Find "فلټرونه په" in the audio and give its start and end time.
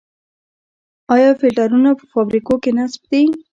1.39-2.03